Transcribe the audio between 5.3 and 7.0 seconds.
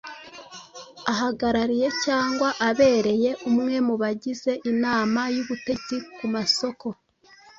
y’ubutegetsi ku masoko